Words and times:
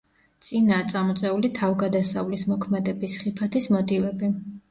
წინაა 0.45 0.85
წამოწეული 0.93 1.51
თავგადასავლის, 1.59 2.45
მოქმედების, 2.53 3.19
ხიფათის 3.25 3.67
მოტივები. 3.77 4.31